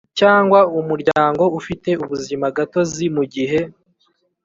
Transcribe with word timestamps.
Cyangwa 0.19 0.59
umuryango 0.79 1.43
ufite 1.59 1.89
ubuzimagatozi 2.03 3.05
mu 3.15 3.23
gihe 3.33 3.59